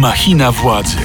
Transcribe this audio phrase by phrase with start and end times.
[0.00, 0.96] Machina władzy.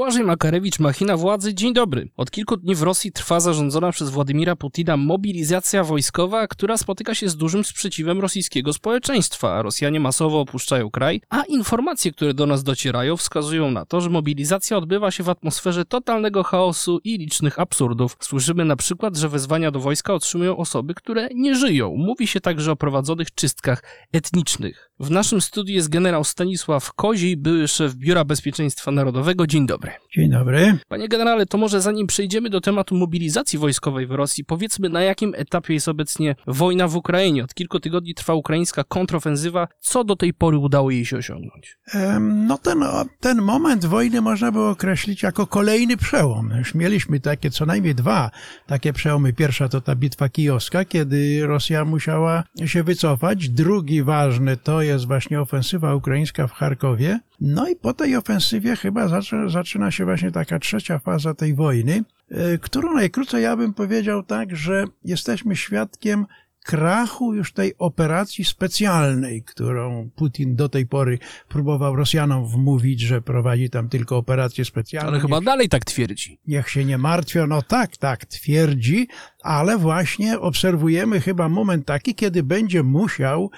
[0.00, 2.08] Błażej Makarewicz, machina władzy, dzień dobry.
[2.16, 7.28] Od kilku dni w Rosji trwa zarządzona przez Władimira Putina mobilizacja wojskowa, która spotyka się
[7.28, 9.62] z dużym sprzeciwem rosyjskiego społeczeństwa.
[9.62, 14.76] Rosjanie masowo opuszczają kraj, a informacje, które do nas docierają, wskazują na to, że mobilizacja
[14.76, 18.16] odbywa się w atmosferze totalnego chaosu i licznych absurdów.
[18.20, 21.94] Słyszymy na przykład, że wezwania do wojska otrzymują osoby, które nie żyją.
[21.96, 24.89] Mówi się także o prowadzonych czystkach etnicznych.
[25.00, 29.46] W naszym studiu jest generał Stanisław Kozi, były szef Biura Bezpieczeństwa Narodowego.
[29.46, 29.92] Dzień dobry.
[30.14, 30.78] Dzień dobry.
[30.88, 35.34] Panie generale, to może zanim przejdziemy do tematu mobilizacji wojskowej w Rosji, powiedzmy na jakim
[35.36, 37.44] etapie jest obecnie wojna w Ukrainie.
[37.44, 39.68] Od kilku tygodni trwa ukraińska kontrofensywa.
[39.80, 41.78] Co do tej pory udało jej się osiągnąć?
[42.20, 42.84] No ten,
[43.20, 46.52] ten moment wojny można było określić jako kolejny przełom.
[46.58, 48.30] Już mieliśmy takie co najmniej dwa
[48.66, 49.32] takie przełomy.
[49.32, 53.48] Pierwsza to ta bitwa kijowska, kiedy Rosja musiała się wycofać.
[53.48, 57.20] Drugi ważny to jest właśnie ofensywa ukraińska w Charkowie.
[57.40, 59.08] No i po tej ofensywie chyba
[59.48, 64.56] zaczyna, się właśnie taka trzecia faza tej wojny, e, którą najkrócej ja bym powiedział tak,
[64.56, 66.26] że jesteśmy świadkiem
[66.64, 71.18] krachu już tej operacji specjalnej, którą Putin do tej pory
[71.48, 75.10] próbował Rosjanom wmówić, że prowadzi tam tylko operację specjalną.
[75.10, 76.38] Ale chyba dalej tak twierdzi.
[76.46, 77.46] Niech się nie martwią.
[77.46, 79.08] No tak, tak, twierdzi,
[79.42, 83.50] ale właśnie obserwujemy chyba moment taki, kiedy będzie musiał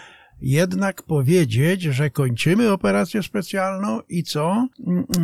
[0.42, 4.68] jednak powiedzieć, że kończymy operację specjalną i co?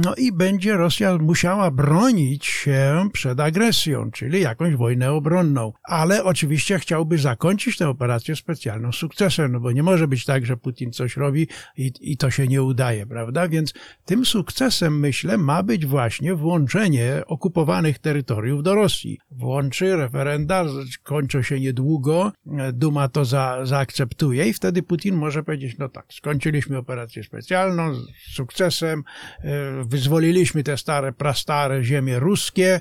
[0.04, 5.72] No i będzie Rosja musiała bronić się przed agresją, czyli jakąś wojnę obronną.
[5.82, 10.56] Ale oczywiście chciałby zakończyć tę operację specjalną sukcesem, no bo nie może być tak, że
[10.56, 13.48] Putin coś robi i, i to się nie udaje, prawda?
[13.48, 19.18] Więc tym sukcesem, myślę, ma być właśnie włączenie okupowanych terytoriów do Rosji.
[19.30, 20.64] Włączy referenda,
[21.02, 22.32] kończą się niedługo,
[22.72, 27.94] Duma to za, zaakceptuje i wtedy Putin Putin może powiedzieć, no tak, skończyliśmy operację specjalną
[27.94, 29.02] z sukcesem,
[29.40, 32.80] e, wyzwoliliśmy te stare, prastare ziemie ruskie,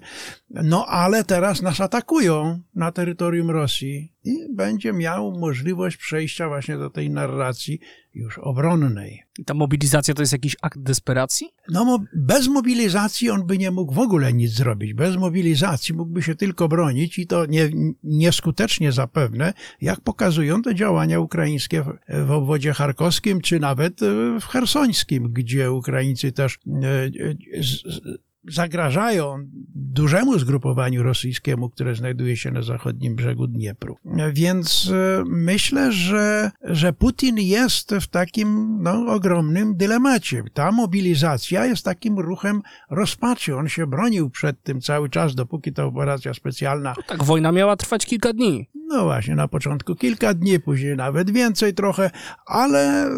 [0.50, 6.90] no ale teraz nas atakują na terytorium Rosji i będzie miał możliwość przejścia właśnie do
[6.90, 7.80] tej narracji
[8.18, 9.24] już obronnej.
[9.40, 11.48] I ta mobilizacja to jest jakiś akt desperacji?
[11.70, 14.94] No, bez mobilizacji on by nie mógł w ogóle nic zrobić.
[14.94, 17.70] Bez mobilizacji mógłby się tylko bronić i to nie,
[18.04, 21.94] nieskutecznie zapewne, jak pokazują te działania ukraińskie w,
[22.28, 24.00] w obwodzie charkowskim, czy nawet
[24.42, 27.10] w hersońskim, gdzie Ukraińcy też e,
[27.64, 27.84] z,
[28.48, 29.38] zagrażają
[29.76, 33.98] dużemu zgrupowaniu rosyjskiemu, które znajduje się na zachodnim brzegu Dniepru.
[34.34, 40.44] Więc e, myślę, że, że Putin jest w takim no, ogromnym dylemacie.
[40.54, 43.56] Ta mobilizacja jest takim ruchem rozpaczy.
[43.56, 46.94] On się bronił przed tym cały czas, dopóki ta operacja specjalna.
[46.98, 48.70] No tak, wojna miała trwać kilka dni.
[48.88, 52.12] No właśnie, na początku kilka dni, później nawet więcej trochę,
[52.46, 53.12] ale e,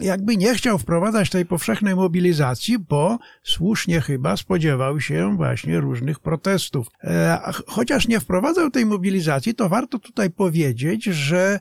[0.00, 6.86] jakby nie chciał wprowadzać tej powszechnej mobilizacji, bo słusznie chyba spodziewał się właśnie różnych protestów.
[7.04, 11.60] E, chociaż nie wprowadzał tej mobilizacji, to warto tutaj powiedzieć, że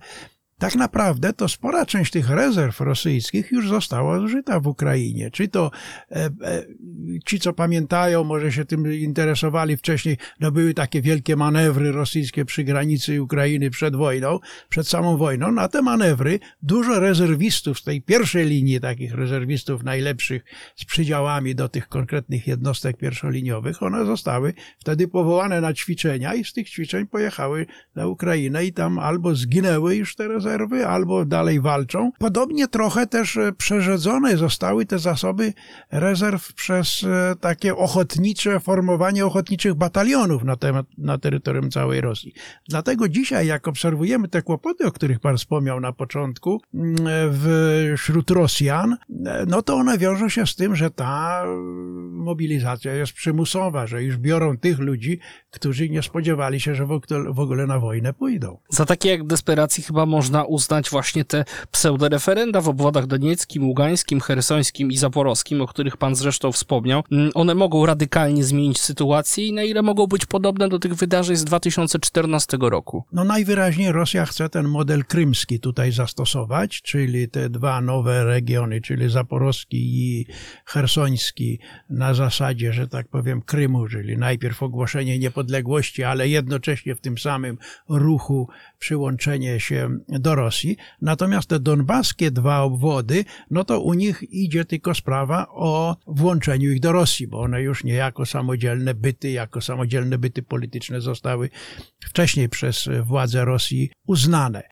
[0.58, 5.32] tak naprawdę to spora część tych rezerw rosyjskich już została zużyta w Ukrainie.
[5.32, 5.72] Czy to
[6.12, 6.66] e, e,
[7.26, 12.64] ci, co pamiętają, może się tym interesowali wcześniej, no były takie wielkie manewry rosyjskie przy
[12.64, 15.52] granicy Ukrainy przed wojną, przed samą wojną.
[15.52, 20.44] Na te manewry dużo rezerwistów z tej pierwszej linii, takich rezerwistów najlepszych
[20.76, 26.54] z przydziałami do tych konkretnych jednostek pierwszoliniowych, one zostały wtedy powołane na ćwiczenia i z
[26.54, 27.66] tych ćwiczeń pojechały
[27.96, 30.53] na Ukrainę i tam albo zginęły już te rezerwy,
[30.88, 32.12] albo dalej walczą.
[32.20, 35.54] Podobnie trochę też e, przerzedzone zostały te zasoby
[35.92, 42.34] rezerw przez e, takie ochotnicze, formowanie ochotniczych batalionów na, temat, na terytorium całej Rosji.
[42.70, 46.98] Dlatego dzisiaj, jak obserwujemy te kłopoty, o których Pan wspomniał na początku, mm,
[47.98, 51.44] wśród Rosjan, e, no to one wiążą się z tym, że ta
[52.12, 55.20] mobilizacja jest przymusowa, że już biorą tych ludzi,
[55.52, 56.86] którzy nie spodziewali się, że
[57.30, 58.58] w ogóle na wojnę pójdą.
[58.70, 64.92] Za takie jak desperacji chyba można uznać właśnie te pseudoreferenda w obwodach donieckim, ługańskim, hersońskim
[64.92, 67.04] i zaporowskim, o których pan zresztą wspomniał.
[67.12, 71.36] Mm, one mogą radykalnie zmienić sytuację i na ile mogą być podobne do tych wydarzeń
[71.36, 73.04] z 2014 roku?
[73.12, 79.10] No najwyraźniej Rosja chce ten model krymski tutaj zastosować, czyli te dwa nowe regiony, czyli
[79.10, 80.26] zaporowski i
[80.66, 81.60] hersoński
[81.90, 87.58] na zasadzie, że tak powiem, Krymu, czyli najpierw ogłoszenie niepodległości, ale jednocześnie w tym samym
[87.90, 88.50] ruchu
[88.80, 89.90] przyłączenie się
[90.24, 90.78] do Rosji.
[91.02, 96.80] Natomiast te donbaskie dwa obwody, no to u nich idzie tylko sprawa o włączeniu ich
[96.80, 101.50] do Rosji, bo one już nie jako samodzielne byty, jako samodzielne byty polityczne zostały
[102.06, 104.64] wcześniej przez władze Rosji uznane.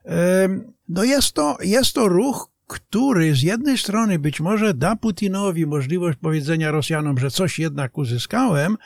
[0.89, 6.17] No jest to, jest to ruch, który z jednej strony być może da Putinowi możliwość
[6.21, 8.77] powiedzenia Rosjanom, że coś jednak uzyskałem,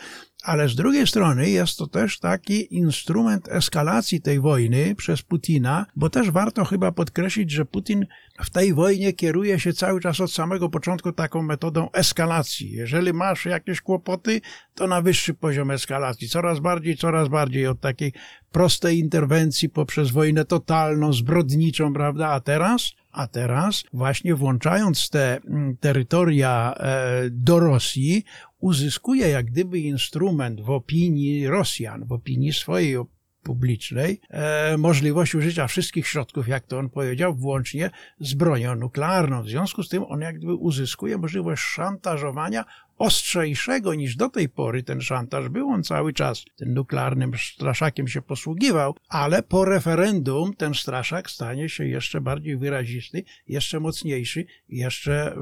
[0.45, 6.09] ale z drugiej strony jest to też taki instrument eskalacji tej wojny przez Putina, bo
[6.09, 8.05] też warto chyba podkreślić, że Putin
[8.43, 12.71] w tej wojnie kieruje się cały czas od samego początku taką metodą eskalacji.
[12.71, 14.41] Jeżeli masz jakieś kłopoty,
[14.75, 16.29] to na wyższy poziom eskalacji.
[16.29, 18.13] Coraz bardziej, coraz bardziej od takiej
[18.51, 22.29] prostej interwencji poprzez wojnę totalną, zbrodniczą, prawda?
[22.29, 22.91] A teraz?
[23.11, 28.23] A teraz właśnie włączając te mm, terytoria e, do Rosji,
[28.65, 32.97] uzyskuje jak gdyby instrument w opinii Rosjan, w opinii swojej
[33.43, 37.89] publicznej, e, możliwość użycia wszystkich środków, jak to on powiedział, włącznie
[38.19, 39.43] z bronią nuklearną.
[39.43, 42.65] W związku z tym on jak gdyby uzyskuje możliwość szantażowania
[42.97, 45.69] ostrzejszego niż do tej pory ten szantaż był.
[45.69, 51.85] On cały czas tym nuklearnym straszakiem się posługiwał, ale po referendum ten straszak stanie się
[51.87, 55.35] jeszcze bardziej wyrazisty, jeszcze mocniejszy, jeszcze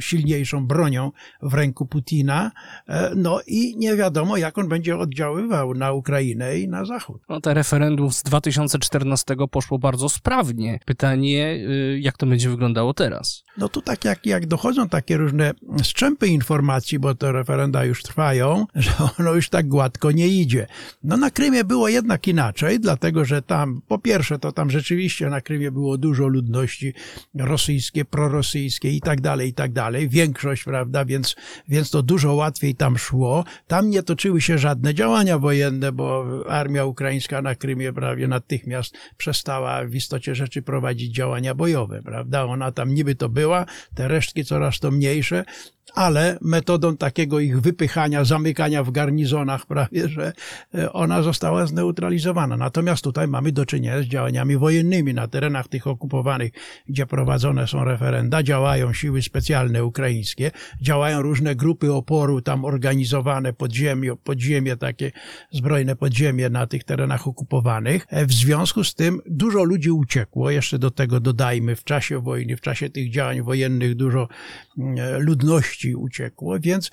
[0.00, 1.12] silniejszą bronią
[1.42, 2.50] w ręku Putina.
[2.88, 7.22] E, no i nie wiadomo, jak on będzie oddziaływał na Ukrainę i na Zachód.
[7.28, 10.78] No, te referendum z 2014 poszło bardzo sprawnie.
[10.84, 13.44] Pytanie, y, jak to będzie wyglądało teraz?
[13.58, 16.51] No tu tak jak, jak dochodzą takie różne strzępy informacyjne,
[17.00, 20.66] bo te referenda już trwają, że ono już tak gładko nie idzie.
[21.04, 25.40] No na Krymie było jednak inaczej, dlatego że tam, po pierwsze, to tam rzeczywiście na
[25.40, 26.94] Krymie było dużo ludności
[27.34, 30.08] rosyjskie, prorosyjskie i tak dalej, i tak dalej.
[30.08, 31.36] Większość, prawda, więc,
[31.68, 33.44] więc to dużo łatwiej tam szło.
[33.66, 39.84] Tam nie toczyły się żadne działania wojenne, bo armia ukraińska na Krymie prawie natychmiast przestała
[39.84, 42.44] w istocie rzeczy prowadzić działania bojowe, prawda?
[42.44, 45.44] Ona tam niby to była, te resztki coraz to mniejsze,
[45.94, 50.32] ale metodą takiego ich wypychania, zamykania w garnizonach prawie, że
[50.74, 52.56] e, ona została zneutralizowana.
[52.56, 56.52] Natomiast tutaj mamy do czynienia z działaniami wojennymi na terenach tych okupowanych,
[56.88, 60.50] gdzie prowadzone są referenda, działają siły specjalne ukraińskie,
[60.80, 65.12] działają różne grupy oporu tam organizowane podziemie, podziemie takie
[65.50, 68.06] zbrojne podziemie na tych terenach okupowanych.
[68.08, 72.56] E, w związku z tym dużo ludzi uciekło, jeszcze do tego dodajmy w czasie wojny,
[72.56, 74.28] w czasie tych działań wojennych dużo
[74.78, 75.22] mm,
[75.84, 76.90] uciekło, więc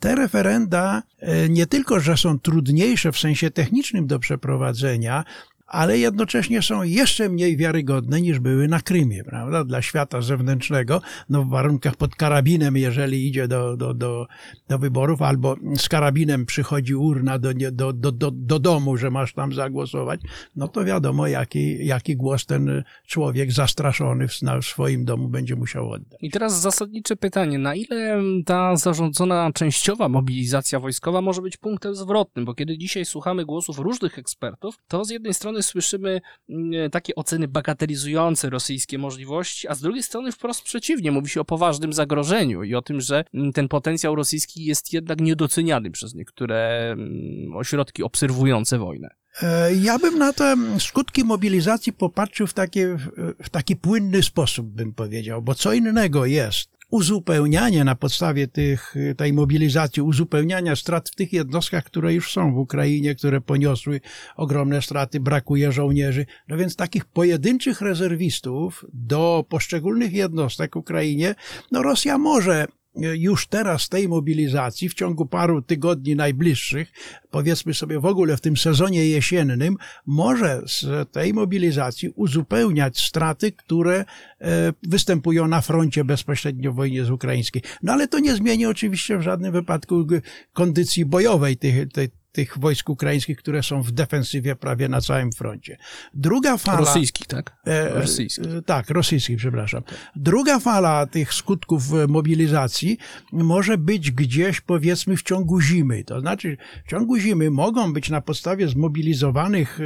[0.00, 5.24] te referenda e, nie tylko, że są trudniejsze w sensie technicznym do przeprowadzenia,
[5.70, 9.64] ale jednocześnie są jeszcze mniej wiarygodne niż były na Krymie, prawda?
[9.64, 14.26] Dla świata zewnętrznego, no w warunkach pod karabinem, jeżeli idzie do, do, do,
[14.68, 19.32] do wyborów, albo z karabinem przychodzi urna do, do, do, do, do domu, że masz
[19.32, 20.20] tam zagłosować,
[20.56, 24.32] no to wiadomo, jaki, jaki głos ten człowiek zastraszony w,
[24.62, 26.18] w swoim domu będzie musiał oddać.
[26.22, 32.44] I teraz zasadnicze pytanie, na ile ta zarządzona częściowa mobilizacja wojskowa może być punktem zwrotnym,
[32.44, 37.48] bo kiedy dzisiaj słuchamy głosów różnych ekspertów, to z jednej strony słyszymy mm, takie oceny
[37.48, 42.74] bagatelizujące rosyjskie możliwości, a z drugiej strony wprost przeciwnie, mówi się o poważnym zagrożeniu i
[42.74, 48.78] o tym, że mm, ten potencjał rosyjski jest jednak niedoceniany przez niektóre mm, ośrodki obserwujące
[48.78, 49.08] wojnę.
[49.42, 52.96] E, ja bym na te skutki mobilizacji popatrzył w, takie,
[53.42, 59.32] w taki płynny sposób, bym powiedział, bo co innego jest uzupełnianie na podstawie tych, tej
[59.32, 64.00] mobilizacji, uzupełniania strat w tych jednostkach, które już są w Ukrainie, które poniosły
[64.36, 66.26] ogromne straty, brakuje żołnierzy.
[66.48, 71.34] No więc takich pojedynczych rezerwistów do poszczególnych jednostek w Ukrainie,
[71.72, 76.92] no Rosja może już teraz tej mobilizacji w ciągu paru tygodni najbliższych,
[77.30, 84.04] powiedzmy sobie w ogóle w tym sezonie jesiennym, może z tej mobilizacji uzupełniać straty, które
[84.40, 87.62] e, występują na froncie bezpośrednio w wojnie z ukraińskiej.
[87.82, 90.06] No ale to nie zmieni oczywiście w żadnym wypadku
[90.52, 95.76] kondycji bojowej tej, tej, tych wojsk ukraińskich, które są w defensywie prawie na całym froncie.
[96.14, 96.78] Druga fala...
[96.78, 97.56] Rosyjskich, tak?
[97.66, 98.46] E, rosyjskich.
[98.46, 99.82] E, tak, rosyjskich, przepraszam.
[100.16, 102.98] Druga fala tych skutków e, mobilizacji
[103.32, 106.04] może być gdzieś, powiedzmy, w ciągu zimy.
[106.04, 106.56] To znaczy,
[106.86, 109.78] w ciągu zimy mogą być na podstawie zmobilizowanych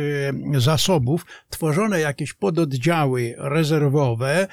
[0.54, 4.46] e, zasobów tworzone jakieś pododdziały rezerwowe,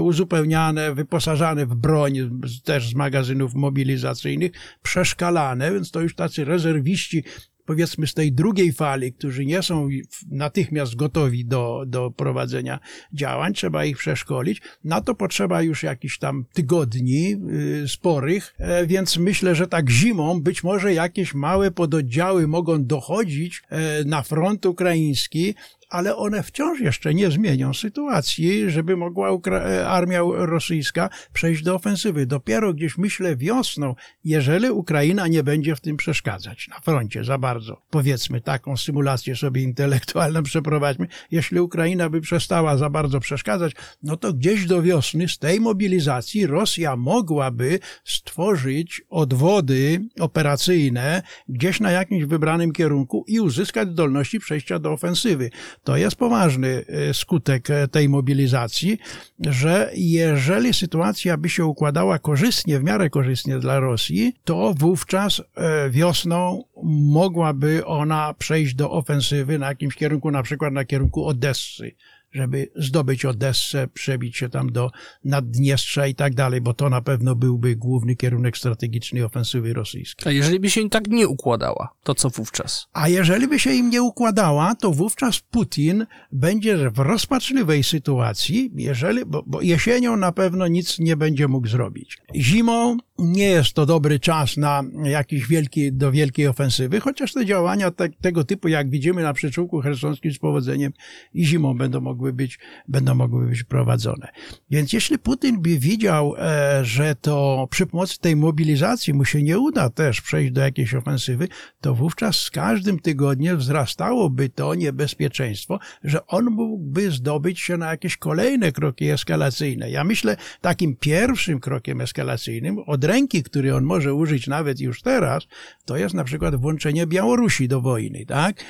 [0.00, 7.24] uzupełniane, wyposażane w broń, też z magazynów mobilizacyjnych, przeszkalane, więc to już tacy rezerwowi serwiści
[7.64, 9.88] powiedzmy z tej drugiej fali, którzy nie są
[10.30, 12.80] natychmiast gotowi do, do prowadzenia
[13.12, 14.62] działań, trzeba ich przeszkolić.
[14.84, 17.36] Na to potrzeba już jakichś tam tygodni
[17.84, 23.62] y, sporych, e, więc myślę, że tak zimą być może jakieś małe pododdziały mogą dochodzić
[23.68, 25.54] e, na front ukraiński,
[25.92, 31.74] ale one wciąż jeszcze nie zmienią sytuacji, żeby mogła Ukra- e, armia rosyjska przejść do
[31.74, 32.26] ofensywy.
[32.26, 33.94] Dopiero gdzieś myślę wiosną,
[34.24, 37.82] jeżeli Ukraina nie będzie w tym przeszkadzać na froncie za bardzo.
[37.90, 41.06] Powiedzmy taką symulację sobie intelektualną przeprowadźmy.
[41.30, 43.72] Jeśli Ukraina by przestała za bardzo przeszkadzać,
[44.02, 51.90] no to gdzieś do wiosny z tej mobilizacji Rosja mogłaby stworzyć odwody operacyjne gdzieś na
[51.90, 55.50] jakimś wybranym kierunku i uzyskać zdolności przejścia do ofensywy.
[55.84, 58.98] To jest poważny e, skutek e, tej mobilizacji,
[59.40, 65.90] że jeżeli sytuacja by się układała korzystnie, w miarę korzystnie dla Rosji, to wówczas e,
[65.90, 66.64] wiosną
[67.12, 71.92] mogłaby ona przejść do ofensywy na jakimś kierunku, na przykład na kierunku Odessy
[72.32, 74.90] żeby zdobyć Odessę, przebić się tam do
[75.24, 80.28] Naddniestrza i tak dalej, bo to na pewno byłby główny kierunek strategicznej ofensywy rosyjskiej.
[80.28, 82.86] A jeżeli by się tak nie układała, to co wówczas?
[82.92, 89.24] A jeżeli by się im nie układała, to wówczas Putin będzie w rozpaczliwej sytuacji, jeżeli,
[89.26, 92.18] bo, bo jesienią na pewno nic nie będzie mógł zrobić.
[92.34, 97.90] Zimą nie jest to dobry czas na jakiś wielki, do wielkiej ofensywy, chociaż te działania
[97.90, 100.92] te, tego typu, jak widzimy na przyczółku chersonskim z powodzeniem
[101.34, 104.28] i zimą będą mogły być, będą mogły być prowadzone.
[104.70, 109.58] Więc jeśli Putin by widział, e, że to przy pomocy tej mobilizacji mu się nie
[109.58, 111.48] uda też przejść do jakiejś ofensywy,
[111.80, 118.16] to wówczas z każdym tygodniem wzrastałoby to niebezpieczeństwo, że on mógłby zdobyć się na jakieś
[118.16, 119.90] kolejne kroki eskalacyjne.
[119.90, 125.46] Ja myślę, takim pierwszym krokiem eskalacyjnym od ręki, który on może użyć nawet już teraz,
[125.84, 128.64] to jest na przykład włączenie Białorusi do wojny, tak?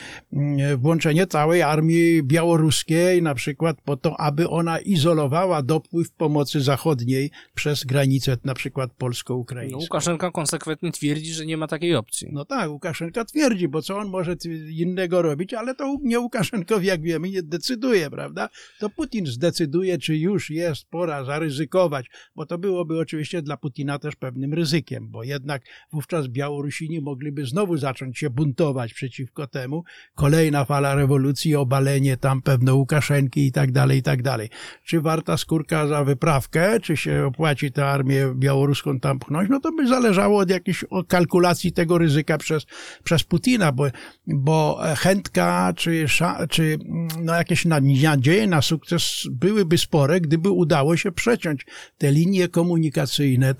[0.78, 7.84] Włączenie całej armii białoruskiej na przykład po to, aby ona izolowała dopływ pomocy zachodniej przez
[7.84, 9.78] granicę na przykład polsko-ukraińską.
[9.78, 12.28] No, Łukaszenka konsekwentnie twierdzi, że nie ma takiej opcji.
[12.32, 14.36] No tak, Łukaszenka twierdzi, bo co on może
[14.70, 18.48] innego robić, ale to nie Łukaszenkowi, jak wiemy, nie decyduje, prawda?
[18.80, 24.16] To Putin zdecyduje, czy już jest pora zaryzykować, bo to byłoby oczywiście dla Putina też
[24.22, 25.62] pewnym ryzykiem, bo jednak
[25.92, 29.84] wówczas Białorusini mogliby znowu zacząć się buntować przeciwko temu.
[30.14, 34.48] Kolejna fala rewolucji, obalenie tam pewno Łukaszenki i tak dalej, i tak dalej.
[34.84, 39.72] Czy warta skórka za wyprawkę, czy się opłaci tę armię białoruską tam pchnąć, no to
[39.72, 42.66] by zależało od jakiejś kalkulacji tego ryzyka przez,
[43.04, 43.86] przez Putina, bo,
[44.26, 46.06] bo chętka czy,
[46.50, 46.78] czy
[47.22, 51.66] no jakieś nadzieje na sukces byłyby spore, gdyby udało się przeciąć
[51.98, 53.54] te linie komunikacyjne,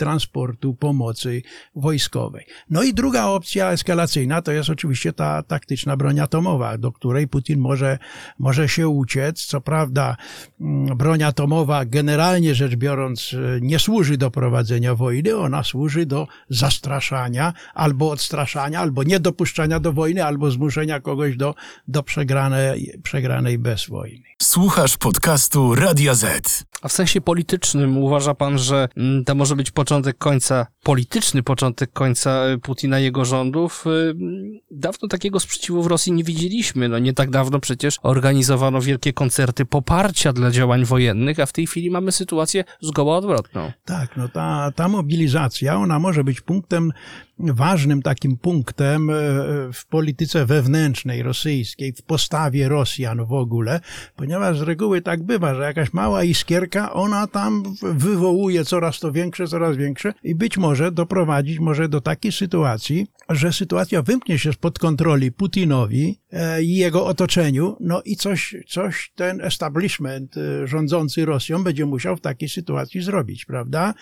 [0.53, 1.43] transportu, pomocy
[1.77, 2.47] wojskowej.
[2.71, 7.61] No i druga opcja eskalacyjna to jest oczywiście ta taktyczna broń atomowa, do której Putin
[7.61, 7.99] może,
[8.39, 9.45] może się uciec.
[9.45, 10.17] Co prawda
[10.97, 18.11] broń atomowa generalnie rzecz biorąc nie służy do prowadzenia wojny, ona służy do zastraszania albo
[18.11, 21.55] odstraszania, albo niedopuszczania do wojny, albo zmuszenia kogoś do,
[21.89, 24.25] do przegranej, przegranej bez wojny.
[24.43, 26.65] Słuchasz podcastu Radia Z.
[26.83, 28.89] A w sensie politycznym uważa pan, że
[29.27, 30.42] to może być początek końca,
[30.83, 33.85] polityczny początek końca Putina i jego rządów?
[34.71, 36.89] Dawno takiego sprzeciwu w Rosji nie widzieliśmy.
[36.89, 41.67] No nie tak dawno przecież organizowano wielkie koncerty poparcia dla działań wojennych, a w tej
[41.67, 43.73] chwili mamy sytuację zgoła odwrotną.
[43.85, 46.93] Tak, no ta, ta mobilizacja, ona może być punktem
[47.43, 49.15] ważnym takim punktem e,
[49.73, 53.81] w polityce wewnętrznej rosyjskiej, w postawie Rosjan w ogóle,
[54.17, 59.49] ponieważ z reguły tak bywa, że jakaś mała iskierka, ona tam wywołuje coraz to większe,
[59.49, 64.79] coraz większe i być może doprowadzić może do takiej sytuacji, że sytuacja wymknie się spod
[64.79, 66.22] kontroli Putinowi
[66.63, 72.21] i jego otoczeniu, no i coś, coś ten establishment e, rządzący Rosją będzie musiał w
[72.21, 73.95] takiej sytuacji zrobić, prawda?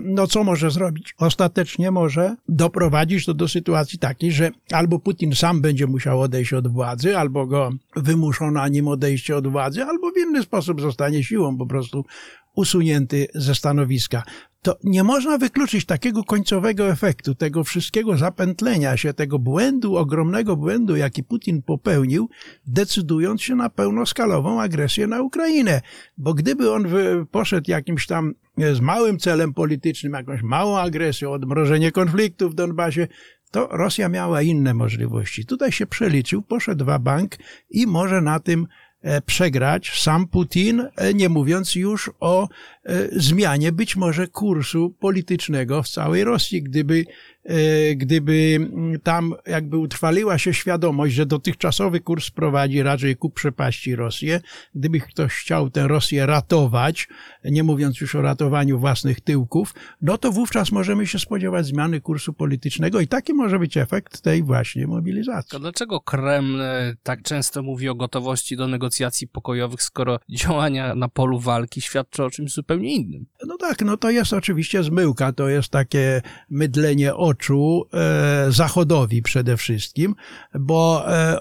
[0.00, 1.14] No co może zrobić?
[1.18, 6.68] Ostatecznie może doprowadzić to do sytuacji takiej, że albo Putin sam będzie musiał odejść od
[6.68, 11.58] władzy, albo go wymuszą na nim odejście od władzy, albo w inny sposób zostanie siłą
[11.58, 12.04] po prostu
[12.54, 14.22] usunięty ze stanowiska.
[14.64, 20.96] To nie można wykluczyć takiego końcowego efektu, tego wszystkiego zapętlenia się, tego błędu, ogromnego błędu,
[20.96, 22.28] jaki Putin popełnił,
[22.66, 25.80] decydując się na pełnoskalową agresję na Ukrainę.
[26.18, 26.86] Bo gdyby on
[27.30, 28.34] poszedł jakimś tam
[28.72, 33.08] z małym celem politycznym, jakąś małą agresją, odmrożenie konfliktu w Donbasie,
[33.50, 35.46] to Rosja miała inne możliwości.
[35.46, 37.36] Tutaj się przeliczył, poszedł w bank
[37.70, 38.66] i może na tym
[39.26, 42.48] przegrać sam Putin, nie mówiąc już o
[43.12, 47.04] zmianie być może kursu politycznego w całej Rosji, gdyby
[47.44, 53.96] E, gdyby mm, tam jakby utrwaliła się świadomość, że dotychczasowy kurs prowadzi raczej ku przepaści
[53.96, 54.40] Rosję,
[54.74, 57.08] gdyby ktoś chciał tę Rosję ratować,
[57.44, 62.32] nie mówiąc już o ratowaniu własnych tyłków, no to wówczas możemy się spodziewać zmiany kursu
[62.32, 65.50] politycznego i taki może być efekt tej właśnie mobilizacji.
[65.50, 71.08] To dlaczego Kreml e, tak często mówi o gotowości do negocjacji pokojowych, skoro działania na
[71.08, 73.26] polu walki świadczą o czymś zupełnie innym?
[73.46, 79.56] No tak, no to jest oczywiście zmyłka, to jest takie mydlenie oczu, e, Zachodowi przede
[79.56, 80.14] wszystkim,
[80.54, 81.38] bo e,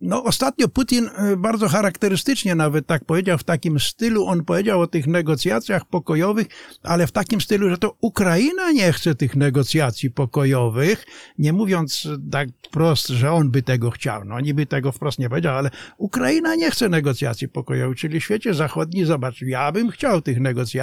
[0.00, 4.86] no, ostatnio Putin e, bardzo charakterystycznie nawet tak powiedział, w takim stylu, on powiedział o
[4.86, 6.46] tych negocjacjach pokojowych,
[6.82, 11.06] ale w takim stylu, że to Ukraina nie chce tych negocjacji pokojowych,
[11.38, 14.24] nie mówiąc tak wprost, że on by tego chciał.
[14.24, 19.04] No niby tego wprost nie powiedział, ale Ukraina nie chce negocjacji pokojowych, czyli świecie zachodni,
[19.04, 20.73] zobacz, ja bym chciał tych negocjacji,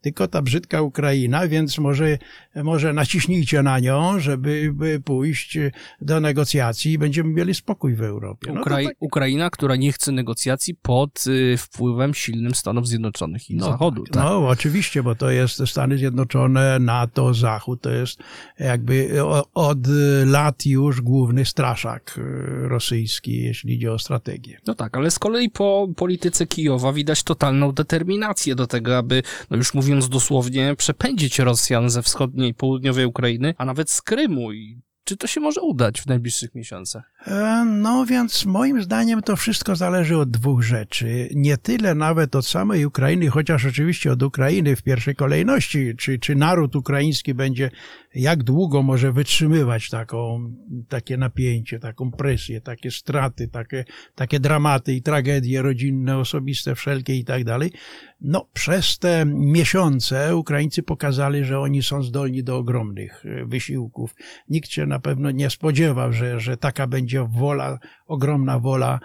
[0.00, 2.18] tylko ta brzydka Ukraina, więc może,
[2.54, 4.72] może naciśnijcie na nią, żeby
[5.04, 5.58] pójść
[6.00, 8.52] do negocjacji i będziemy mieli spokój w Europie.
[8.52, 8.96] No Ukrai tak.
[9.00, 14.04] Ukraina, która nie chce negocjacji pod y, wpływem silnym Stanów Zjednoczonych i no, Zachodu.
[14.04, 14.24] Tak.
[14.24, 18.18] No oczywiście, bo to jest Stany Zjednoczone, NATO, Zachód, to jest
[18.58, 19.10] jakby
[19.54, 19.78] od
[20.24, 24.58] lat już główny straszak y, rosyjski, jeśli idzie o strategię.
[24.66, 29.56] No tak, ale z kolei po polityce Kijowa widać totalną determinację do tego, aby, no
[29.56, 34.80] już mówiąc dosłownie, przepędzić Rosjan ze wschodniej i południowej Ukrainy, a nawet z Krymu i
[35.04, 37.12] czy to się może udać w najbliższych miesiącach?
[37.26, 41.28] E, no więc moim zdaniem to wszystko zależy od dwóch rzeczy.
[41.34, 46.34] Nie tyle nawet od samej Ukrainy, chociaż oczywiście od Ukrainy w pierwszej kolejności, czy, czy
[46.34, 47.70] naród ukraiński będzie
[48.16, 50.52] jak długo może wytrzymywać taką,
[50.88, 57.24] takie napięcie, taką presję, takie straty, takie, takie dramaty i tragedie rodzinne, osobiste, wszelkie i
[57.24, 57.72] tak dalej.
[58.20, 64.14] No, przez te miesiące Ukraińcy pokazali, że oni są zdolni do ogromnych e, wysiłków.
[64.48, 69.00] Nikt się na pewno nie spodziewał, że, że taka będzie wola, ogromna wola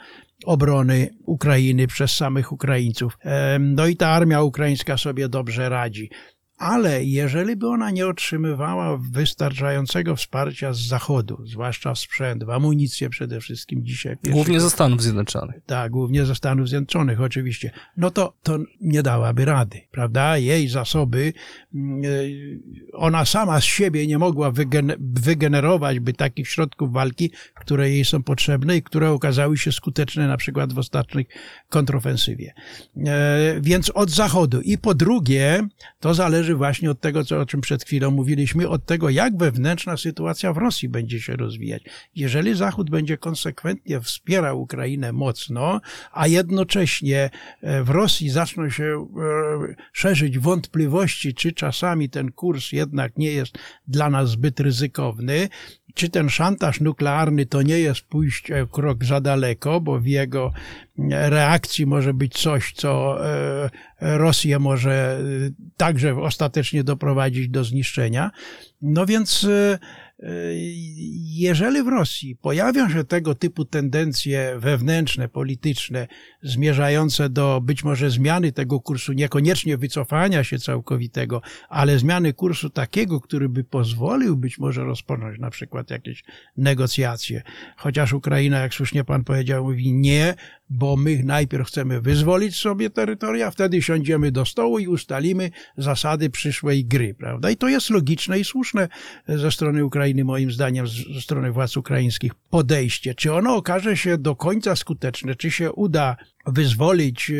[0.46, 3.18] obrony Ukrainy przez samych Ukraińców.
[3.60, 6.10] No i ta armia ukraińska sobie dobrze radzi
[6.62, 13.86] ale jeżeli by ona nie otrzymywała wystarczającego wsparcia z Zachodu, zwłaszcza sprzęt, amunicję przede wszystkim
[13.86, 14.18] dzisiaj.
[14.30, 15.56] Głównie ze Stanów Zjednoczonych.
[15.66, 17.72] Tak, głównie ze Stanów Zjednoczonych oczywiście.
[17.98, 20.38] No to, to nie dałaby rady, prawda?
[20.38, 21.34] Jej zasoby,
[21.76, 22.08] mm, e,
[22.94, 24.52] ona sama z siebie nie mogła
[25.00, 30.38] wygenerować by takich środków walki, które jej są potrzebne i które okazały się skuteczne na
[30.38, 31.28] przykład w ostatniej
[31.70, 32.54] kontrofensywie.
[33.06, 34.62] E, więc od Zachodu.
[34.62, 35.68] I po drugie,
[36.00, 39.38] to zależy zależy właśnie od tego, co, o czym przed chwilą mówiliśmy, od tego, jak
[39.38, 41.84] wewnętrzna sytuacja w Rosji będzie się rozwijać.
[42.16, 47.30] Jeżeli Zachód będzie konsekwentnie wspierał Ukrainę mocno, a jednocześnie
[47.62, 53.58] e, w Rosji zaczną się e, szerzyć wątpliwości, czy czasami ten kurs jednak nie jest
[53.88, 55.50] dla nas zbyt ryzykowny,
[55.94, 60.54] czy ten szantaż nuklearny to nie jest pójście krok za daleko, bo w jego
[61.10, 65.22] reakcji może być coś, co e, Rosję może
[65.78, 68.32] także ostatecznie doprowadzić do zniszczenia.
[68.82, 69.80] No więc e,
[71.26, 76.08] jeżeli w Rosji pojawią się tego typu tendencje wewnętrzne, polityczne,
[76.44, 83.22] zmierzające do być może zmiany tego kursu, niekoniecznie wycofania się całkowitego, ale zmiany kursu takiego,
[83.22, 86.24] który by pozwolił być może rozpocząć na przykład jakieś
[86.58, 87.42] negocjacje,
[87.78, 90.36] chociaż Ukraina, jak słusznie pan powiedział, mówi nie,
[90.70, 96.86] bo my najpierw chcemy wyzwolić sobie terytoria, wtedy siądziemy do stołu i ustalimy zasady przyszłej
[96.86, 97.50] gry, prawda?
[97.50, 98.88] I to jest logiczne i słuszne
[99.28, 103.16] ze strony Ukrainy, moim zdaniem, ze strony władz ukraińskich podejście.
[103.16, 107.32] Czy ono okaże się do końca skuteczne, czy się uda wyzwolić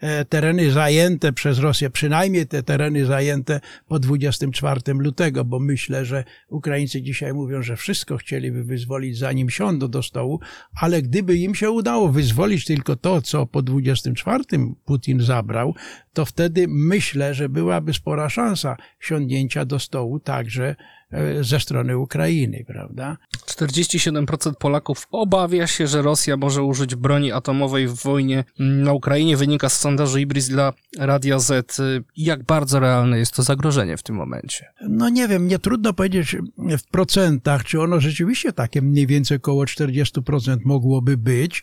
[0.00, 6.24] e, tereny zajęte przez Rosję, przynajmniej te tereny zajęte po 24 lutego, bo myślę, że
[6.48, 10.40] Ukraińcy dzisiaj mówią, że wszystko chcieliby wyzwolić zanim siądą do stołu,
[10.80, 14.44] ale gdyby im się udało wyzwolić tylko to, co po 24
[14.84, 15.74] Putin zabrał,
[16.12, 20.76] to wtedy myślę, że byłaby spora szansa siądnięcia do stołu także
[21.40, 23.16] ze strony Ukrainy, prawda?
[23.46, 29.36] 47% Polaków obawia się, że Rosja może użyć broni atomowej w wojnie na Ukrainie.
[29.36, 31.76] Wynika z sondażu Ibris dla Radia Z.
[32.16, 34.66] Jak bardzo realne jest to zagrożenie w tym momencie?
[34.88, 39.64] No nie wiem, nie trudno powiedzieć w procentach, czy ono rzeczywiście takie mniej więcej około
[39.64, 41.62] 40% mogłoby być.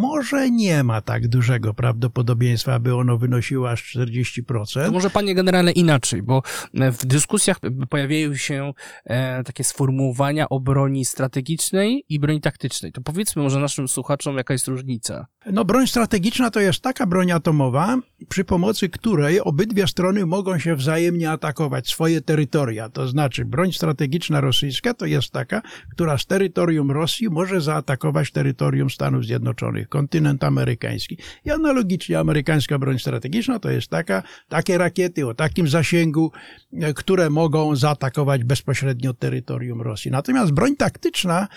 [0.00, 4.84] Może nie ma tak dużego prawdopodobieństwa, aby ono wynosiło aż 40%.
[4.86, 6.42] To może panie generale inaczej, bo
[6.74, 7.58] w dyskusjach
[7.90, 8.55] pojawiają się
[9.04, 12.92] e, takie sformułowania o broni strategicznej i broni taktycznej.
[12.92, 15.26] To powiedzmy może naszym słuchaczom, jaka jest różnica.
[15.52, 20.76] No, broń strategiczna to jest taka broń atomowa, przy pomocy której obydwie strony mogą się
[20.76, 22.88] wzajemnie atakować swoje terytoria.
[22.88, 28.90] To znaczy, broń strategiczna rosyjska to jest taka, która z terytorium Rosji może zaatakować terytorium
[28.90, 31.18] Stanów Zjednoczonych, kontynent amerykański.
[31.44, 36.32] I analogicznie amerykańska broń strategiczna to jest taka, takie rakiety o takim zasięgu,
[36.72, 40.10] e, które mogą zaatakować bezpośrednio terytorium Rosji.
[40.10, 41.48] Natomiast broń taktyczna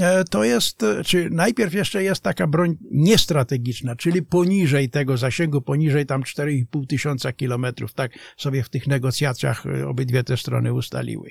[0.00, 5.62] e, to jest, e, czy najpierw jeszcze jest taka broń niestrategiczna, czyli poniżej tego zasięgu,
[5.62, 11.30] poniżej tam 4,5 tysiąca kilometrów, tak sobie w tych negocjacjach obydwie te strony ustaliły.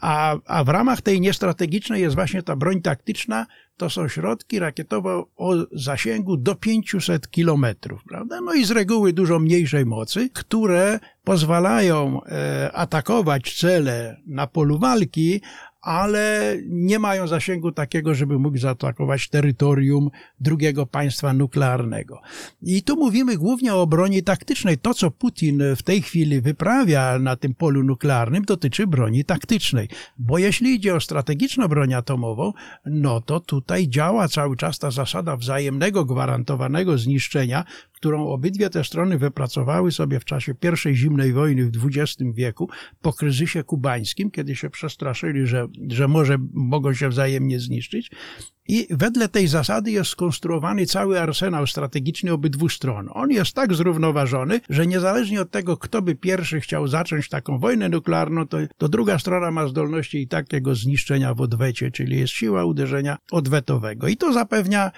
[0.00, 5.22] A, a w ramach tej niestrategicznej jest właśnie ta broń taktyczna, to są środki rakietowe
[5.36, 8.40] o zasięgu do 500 kilometrów, prawda?
[8.40, 15.40] No i z reguły dużo mniejszej mocy, które pozwalają e, atakować cele na polu walki,
[15.84, 22.20] ale nie mają zasięgu takiego, żeby mógł zaatakować terytorium drugiego państwa nuklearnego.
[22.62, 24.78] I tu mówimy głównie o broni taktycznej.
[24.78, 29.88] To, co Putin w tej chwili wyprawia na tym polu nuklearnym, dotyczy broni taktycznej.
[30.18, 32.52] Bo jeśli idzie o strategiczną broń atomową,
[32.86, 37.64] no to tutaj działa cały czas ta zasada wzajemnego gwarantowanego zniszczenia,
[38.04, 40.54] którą obydwie te strony wypracowały sobie w czasie
[40.90, 42.68] I zimnej wojny w XX wieku,
[43.02, 48.10] po kryzysie kubańskim, kiedy się przestraszyli, że, że może mogą się wzajemnie zniszczyć.
[48.68, 53.08] I wedle tej zasady jest skonstruowany cały arsenał strategiczny obydwu stron.
[53.12, 57.88] On jest tak zrównoważony, że niezależnie od tego, kto by pierwszy chciał zacząć taką wojnę
[57.88, 62.64] nuklearną, to, to druga strona ma zdolności i takiego zniszczenia w odwecie, czyli jest siła
[62.64, 64.08] uderzenia odwetowego.
[64.08, 64.90] I to zapewnia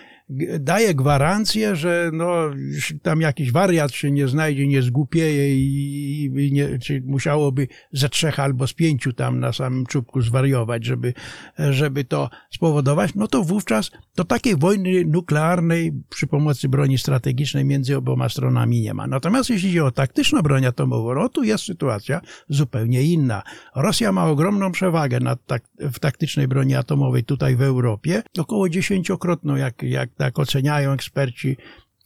[0.60, 2.50] daje gwarancję, że no,
[3.02, 8.40] tam jakiś wariat się nie znajdzie, nie zgłupieje i, i nie, czy musiałoby ze trzech
[8.40, 11.14] albo z pięciu tam na samym czubku zwariować, żeby,
[11.58, 17.96] żeby to spowodować, no to wówczas to takiej wojny nuklearnej przy pomocy broni strategicznej między
[17.96, 19.06] oboma stronami nie ma.
[19.06, 23.42] Natomiast jeśli chodzi o taktyczną broń atomową, no tu jest sytuacja zupełnie inna.
[23.74, 29.56] Rosja ma ogromną przewagę nad tak, w taktycznej broni atomowej tutaj w Europie, około dziesięciokrotną,
[29.56, 31.56] jak, jak tak oceniają eksperci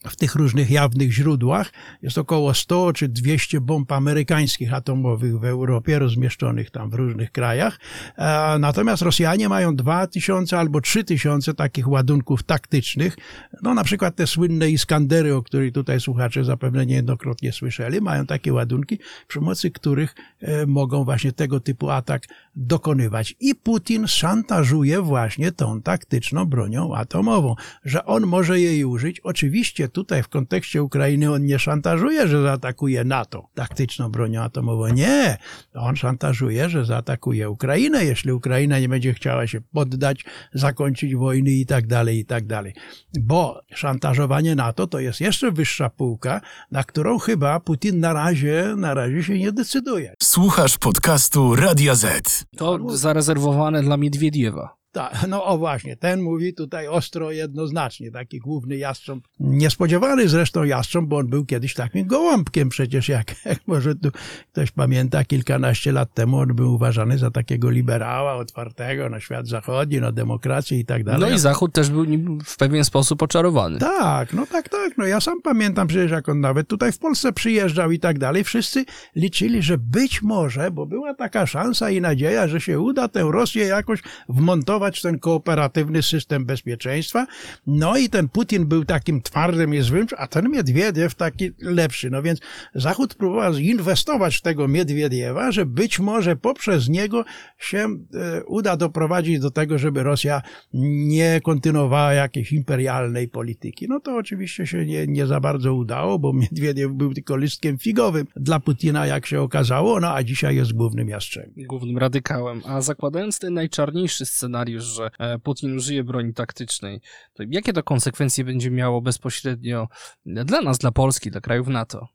[0.09, 1.71] w tych różnych jawnych źródłach.
[2.01, 7.79] Jest około 100 czy 200 bomb amerykańskich atomowych w Europie, rozmieszczonych tam w różnych krajach.
[8.17, 13.17] E, natomiast Rosjanie mają 2000 albo 3000 takich ładunków taktycznych.
[13.61, 18.53] No na przykład te słynne Iskandery, o których tutaj słuchacze zapewne niejednokrotnie słyszeli, mają takie
[18.53, 23.35] ładunki, przy pomocy których e, mogą właśnie tego typu atak dokonywać.
[23.39, 29.19] I Putin szantażuje właśnie tą taktyczną bronią atomową, że on może jej użyć.
[29.19, 34.87] Oczywiście tutaj w kontekście Ukrainy on nie szantażuje, że zaatakuje NATO taktyczną bronią atomową.
[34.87, 35.37] Nie,
[35.73, 41.65] on szantażuje, że zaatakuje Ukrainę, jeśli Ukraina nie będzie chciała się poddać, zakończyć wojny i
[41.65, 42.73] tak dalej, i tak dalej.
[43.19, 48.93] Bo szantażowanie NATO to jest jeszcze wyższa półka, na którą chyba Putin na razie, na
[48.93, 50.13] razie się nie decyduje.
[50.23, 52.40] Słuchasz podcastu Radia Z.
[52.57, 54.80] To zarezerwowane dla Miedwiediewa.
[54.91, 59.27] Tak, no o właśnie, ten mówi tutaj ostro, jednoznacznie, taki główny jastrząb.
[59.39, 64.09] Niespodziewany zresztą jastrząb, bo on był kiedyś takim gołąbkiem przecież, jak, jak może tu
[64.51, 69.99] ktoś pamięta, kilkanaście lat temu on był uważany za takiego liberała, otwartego na świat zachodni,
[69.99, 71.21] na demokrację i tak dalej.
[71.29, 73.79] No i Zachód też był nim w pewien sposób oczarowany.
[73.79, 77.33] Tak, no tak, tak, no ja sam pamiętam przecież, jak on nawet tutaj w Polsce
[77.33, 82.47] przyjeżdżał i tak dalej, wszyscy liczyli, że być może, bo była taka szansa i nadzieja,
[82.47, 83.99] że się uda tę Rosję jakoś
[84.29, 87.27] wmontować ten kooperatywny system bezpieczeństwa.
[87.67, 92.09] No i ten Putin był takim twardym i złym, a ten Miedwiediew taki lepszy.
[92.09, 92.39] No więc
[92.75, 97.25] Zachód próbował inwestować w tego Miedwiediewa, że być może poprzez niego
[97.57, 97.77] się
[98.13, 100.41] e, uda doprowadzić do tego, żeby Rosja
[100.73, 103.87] nie kontynuowała jakiejś imperialnej polityki.
[103.89, 108.27] No to oczywiście się nie, nie za bardzo udało, bo Miedwiediew był tylko listkiem figowym
[108.35, 111.67] dla Putina, jak się okazało, no a dzisiaj jest głównym jastrzębiem.
[111.67, 112.61] Głównym radykałem.
[112.65, 117.01] A zakładając ten najczarniejszy scenariusz, scenariusz, że e, Putin użyje broni taktycznej,
[117.33, 119.87] to jakie to konsekwencje będzie miało bezpośrednio
[120.25, 122.07] dla nas, dla Polski, dla krajów NATO?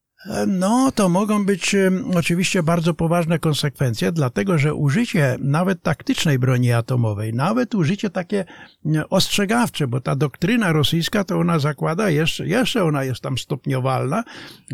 [0.46, 1.76] No, to mogą być
[2.14, 8.44] oczywiście bardzo poważne konsekwencje, dlatego że użycie nawet taktycznej broni atomowej, nawet użycie takie
[9.11, 14.24] ostrzegawcze, bo ta doktryna rosyjska to ona zakłada, jeszcze, jeszcze ona jest tam stopniowalna.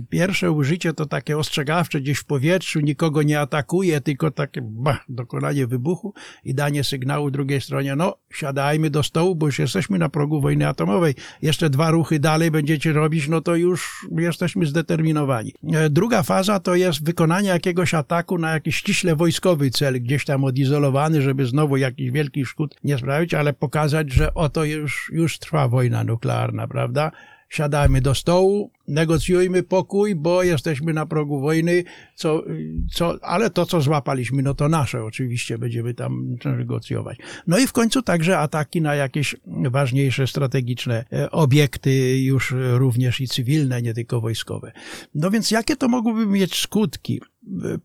[0.09, 5.67] Pierwsze użycie to takie ostrzegawcze gdzieś w powietrzu, nikogo nie atakuje, tylko takie bah, dokonanie
[5.67, 10.41] wybuchu i danie sygnału drugiej stronie, no siadajmy do stołu, bo już jesteśmy na progu
[10.41, 11.15] wojny atomowej.
[11.43, 16.75] Jeszcze dwa ruchy dalej będziecie robić, no to już jesteśmy zdeterminowani E, druga faza to
[16.75, 22.11] jest wykonanie jakiegoś ataku na jakiś ściśle wojskowy cel, gdzieś tam odizolowany, żeby znowu jakiś
[22.11, 27.11] wielki szkód nie sprawić, ale pokazać, że oto już, już trwa wojna nuklearna, prawda?
[27.53, 31.85] Siadajmy do stołu, negocjujmy pokój, bo jesteśmy na progu wojny,
[32.15, 32.45] co,
[32.93, 37.19] co, ale to, co złapaliśmy, no to nasze oczywiście, będziemy tam negocjować.
[37.47, 43.29] No i w końcu także ataki na jakieś ważniejsze strategiczne e, obiekty, już również i
[43.29, 44.73] cywilne, nie tylko wojskowe.
[45.15, 47.21] No więc jakie to mogłyby mieć skutki?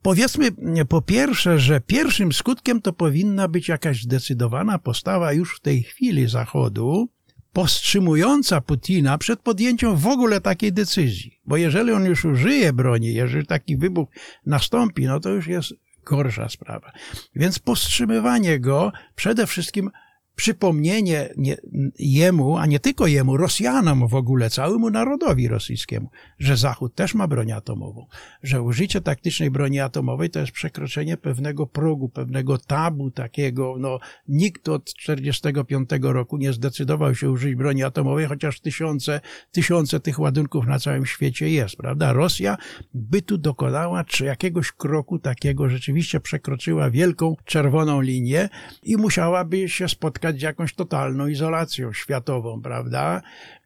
[0.02, 0.52] Powiedzmy
[0.90, 6.30] po pierwsze, że pierwszym skutkiem to powinna być jakaś zdecydowana postawa już w tej chwili
[6.30, 7.10] Zachodu,
[7.58, 11.40] powstrzymująca Putina przed podjęciem w ogóle takiej decyzji.
[11.46, 14.10] Bo jeżeli on już użyje broni, jeżeli taki wybuch
[14.46, 15.74] nastąpi, no to już jest
[16.06, 16.92] gorsza sprawa.
[17.36, 19.90] Więc powstrzymywanie go przede wszystkim
[20.38, 21.58] przypomnienie nie,
[22.00, 27.28] jemu, a nie tylko jemu, Rosjanom w ogóle, całemu narodowi rosyjskiemu, że Zachód też ma
[27.28, 28.06] broń atomową,
[28.44, 33.76] że użycie taktycznej broni atomowej to jest przekroczenie pewnego progu, pewnego tabu takiego.
[33.80, 39.22] No, nikt od 1945 roku nie zdecydował się użyć broni atomowej, chociaż tysiące,
[39.52, 42.14] tysiące tych ładunków na całym świecie jest, prawda?
[42.14, 42.58] Rosja
[42.94, 48.50] by tu dokonała czy jakiegoś kroku takiego, rzeczywiście przekroczyła wielką czerwoną linię
[48.84, 53.22] i musiałaby się spotkać z jakąś totalną izolacją światową, prawda?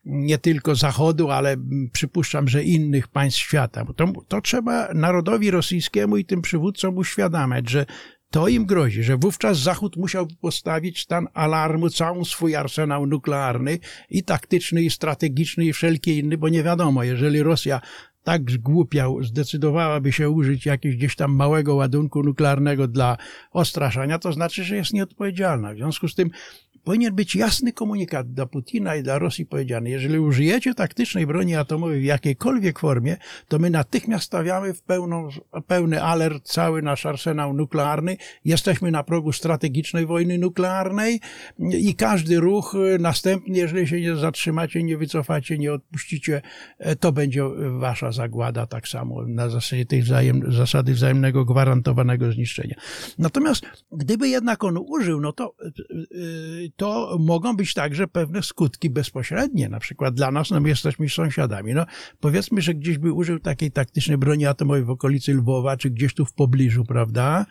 [0.06, 1.58] Nie tylko Zachodu, ale
[1.94, 3.86] przypuszczam, że innych państw świata.
[3.96, 7.86] To, to trzeba narodowi rosyjskiemu i tym przywódcom uświadamiać, że
[8.32, 14.24] to im grozi, że wówczas Zachód musiał postawić stan alarmu, całą swój arsenał nuklearny i
[14.24, 17.82] taktyczny, i strategiczny, i wszelkie inny, bo nie wiadomo, jeżeli Rosja
[18.24, 23.18] tak zgłupiał, zdecydowałaby się użyć jakiegoś gdzieś tam małego ładunku nuklearnego dla
[23.52, 25.74] ostraszania, to znaczy, że jest nieodpowiedzialna.
[25.74, 26.30] W związku z tym
[26.84, 32.02] powinien być jasny komunikat dla Putina i dla Rosji powiedziany, jeżeli użyjecie taktycznej broni atomowej
[32.02, 33.18] w jakiejkolwiek formie,
[33.48, 35.30] to my natychmiast stawiamy w pełną,
[35.68, 41.20] pełny alert cały nasz arsenał nuklearny, jesteśmy na progu strategicznej wojny nuklearnej
[41.60, 46.42] i każdy ruch następny, jeżeli się nie zatrzymacie, nie wycofacie, nie odpuścicie,
[47.00, 47.44] to będzie
[47.80, 52.76] wasza zagłada tak samo na zasadzie tej wzajem, zasady wzajemnego gwarantowanego zniszczenia.
[53.18, 55.56] Natomiast gdyby jednak on użył, no to
[56.12, 61.10] yy, to mogą być także pewne skutki bezpośrednie, na przykład dla nas, no my jesteśmy
[61.10, 61.74] sąsiadami.
[61.74, 61.86] No,
[62.20, 66.26] powiedzmy, że gdzieś by użył takiej taktycznej broni atomowej w okolicy Lwowa, czy gdzieś tu
[66.26, 67.46] w pobliżu, prawda,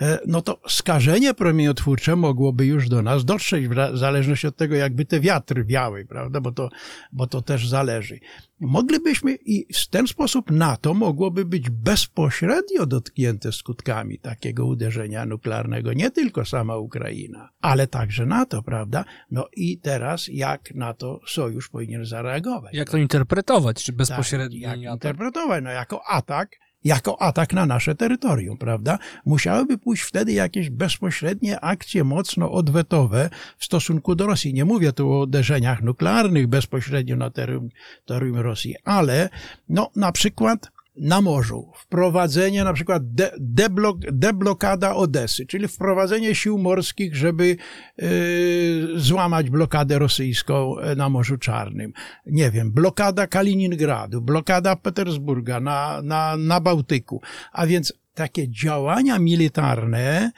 [0.00, 5.04] e, no to skażenie promieniotwórcze mogłoby już do nas dotrzeć, w zależności od tego, jakby
[5.04, 6.68] te wiatry wiały, prawda, bo to,
[7.12, 8.20] bo to też zależy.
[8.60, 16.10] Moglibyśmy i w ten sposób NATO mogłoby być bezpośrednio dotknięte skutkami takiego uderzenia nuklearnego, nie
[16.10, 19.04] tylko sama Ukraina, ale także NATO, prawda?
[19.30, 22.74] No i teraz jak na to sojusz powinien zareagować?
[22.74, 23.84] Jak to interpretować?
[23.84, 24.68] Czy bezpośrednio?
[24.68, 25.64] Tak, jak interpretować?
[25.64, 26.50] No jako atak
[26.84, 28.98] jako atak na nasze terytorium, prawda?
[29.24, 34.54] Musiałyby pójść wtedy jakieś bezpośrednie akcje mocno odwetowe w stosunku do Rosji.
[34.54, 39.28] Nie mówię tu o uderzeniach nuklearnych bezpośrednio na terytorium Rosji, ale
[39.68, 46.58] no na przykład na morzu, wprowadzenie na przykład de, deblok, deblokada Odesy, czyli wprowadzenie sił
[46.58, 47.56] morskich, żeby
[48.02, 51.92] y, złamać blokadę rosyjską e, na Morzu Czarnym.
[52.26, 57.20] Nie wiem, blokada Kaliningradu, blokada Petersburga na, na, na Bałtyku.
[57.52, 60.32] A więc takie działania militarne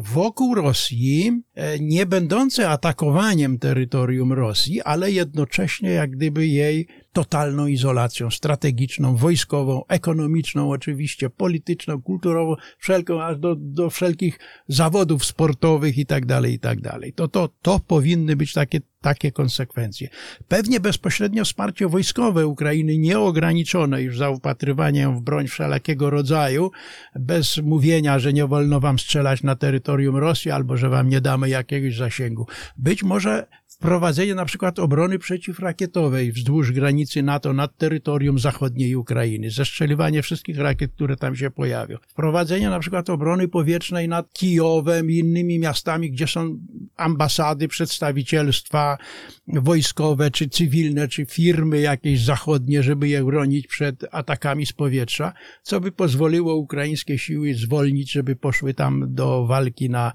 [0.00, 8.30] wokół Rosji, e, nie będące atakowaniem terytorium Rosji, ale jednocześnie jak gdyby jej totalną izolacją
[8.30, 16.26] strategiczną, wojskową, ekonomiczną, oczywiście polityczną, kulturową, wszelką, aż do, do wszelkich zawodów sportowych i tak
[16.26, 17.12] dalej, i tak dalej.
[17.12, 20.08] To, to, to powinny być takie, takie konsekwencje.
[20.48, 26.70] Pewnie bezpośrednio wsparcie wojskowe Ukrainy nieograniczone już zaopatrywaniem w broń wszelakiego rodzaju,
[27.16, 31.48] bez mówienia, że nie wolno wam strzelać na terytorium Rosji albo że wam nie damy
[31.48, 32.46] jakiegoś zasięgu.
[32.76, 33.46] Być może
[33.82, 40.92] wprowadzenie na przykład obrony przeciwrakietowej wzdłuż granicy NATO nad terytorium zachodniej Ukrainy, zestrzeliwanie wszystkich rakiet,
[40.92, 46.26] które tam się pojawią, wprowadzenie na przykład obrony powietrznej nad Kijowem i innymi miastami, gdzie
[46.26, 46.58] są
[46.96, 48.98] ambasady, przedstawicielstwa
[49.46, 55.80] wojskowe, czy cywilne, czy firmy jakieś zachodnie, żeby je bronić przed atakami z powietrza, co
[55.80, 60.12] by pozwoliło ukraińskie siły zwolnić, żeby poszły tam do walki na,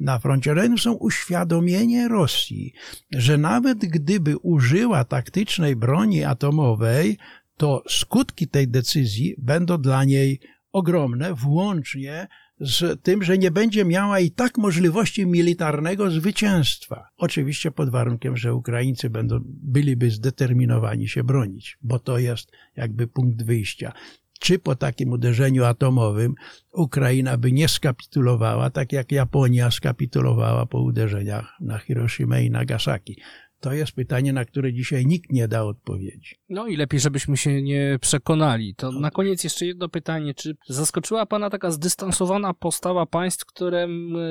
[0.00, 0.50] na froncie.
[0.50, 2.72] Ale są uświadomienie Rosji,
[3.12, 7.18] że nawet gdyby użyła taktycznej broni atomowej,
[7.56, 10.40] to skutki tej decyzji będą dla niej
[10.72, 12.28] ogromne, włącznie
[12.60, 17.08] z tym, że nie będzie miała i tak możliwości militarnego zwycięstwa.
[17.16, 23.42] Oczywiście pod warunkiem, że Ukraińcy będą, byliby zdeterminowani się bronić, bo to jest jakby punkt
[23.42, 23.92] wyjścia
[24.40, 26.34] czy po takim uderzeniu atomowym
[26.72, 33.16] Ukraina by nie skapitulowała, tak jak Japonia skapitulowała po uderzeniach na Hiroshima i Nagasaki.
[33.60, 36.36] To jest pytanie, na które dzisiaj nikt nie da odpowiedzi.
[36.48, 38.74] No i lepiej, żebyśmy się nie przekonali.
[38.74, 40.34] To na koniec jeszcze jedno pytanie.
[40.34, 43.88] Czy zaskoczyła Pana taka zdystansowana postawa państw, które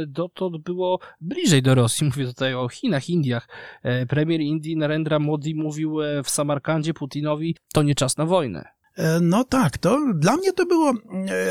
[0.08, 2.08] dotąd było bliżej do Rosji?
[2.08, 3.48] Mówię tutaj o Chinach, Indiach.
[3.84, 8.79] E, premier Indii Narendra Modi mówił e, w Samarkandzie Putinowi, to nie czas na wojnę.
[9.00, 10.94] E, no tak, to dla mnie to było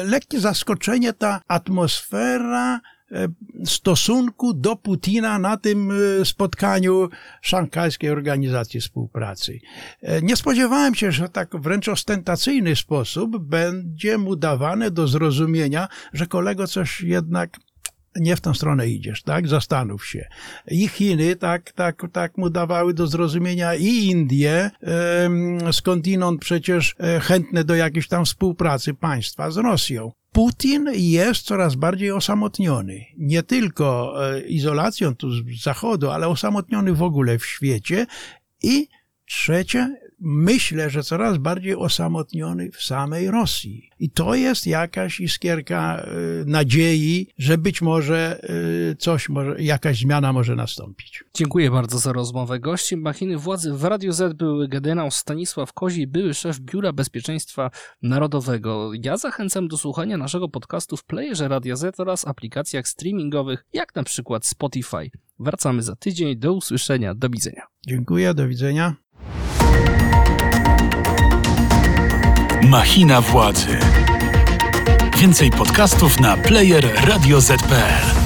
[0.05, 2.81] lekkie zaskoczenie, ta atmosfera
[3.13, 3.29] E,
[3.65, 7.09] stosunku do Putina na tym e, spotkaniu
[7.43, 9.59] Szanghajskiej Organizacji Współpracy.
[10.03, 16.27] E, nie spodziewałem się, że tak wręcz ostentacyjny sposób będzie mu dawane do zrozumienia, że
[16.27, 17.59] kolego coś jednak
[18.21, 19.49] nie w tą stronę idziesz, tak?
[19.49, 20.29] Zastanów się.
[20.71, 24.71] I Chiny tak, tak, tak mu dawały do zrozumienia i Indie,
[25.73, 30.13] skądinąd przecież chętne do jakiejś tam współpracy państwa z Rosją.
[30.33, 33.05] Putin jest coraz bardziej osamotniony.
[33.17, 38.07] Nie tylko e, izolacją tu z Zachodu, ale osamotniony w ogóle w świecie.
[38.63, 38.89] I
[39.27, 43.91] trzecie, myślę, że coraz bardziej osamotniony w samej Rosji.
[43.99, 46.07] I to jest jakaś iskierka
[46.43, 48.41] y, nadziei, że być może
[48.93, 51.25] y, coś, może, jakaś zmiana może nastąpić.
[51.35, 52.61] Dziękuję bardzo za rozmowę.
[52.61, 57.71] Gościem machiny władzy w Radio Z był generał Stanisław Kozi, były szef Biura Bezpieczeństwa
[58.03, 58.91] Narodowego.
[59.03, 64.03] Ja zachęcam do słuchania naszego podcastu w playerze Radio Z oraz aplikacjach streamingowych, jak na
[64.03, 65.11] przykład Spotify.
[65.39, 66.37] Wracamy za tydzień.
[66.37, 67.15] Do usłyszenia.
[67.15, 67.63] Do widzenia.
[67.87, 68.35] Dziękuję.
[68.35, 68.97] Do widzenia.
[72.69, 73.79] Machina władzy.
[75.19, 78.18] Więcej podcastów na player radioz.pl.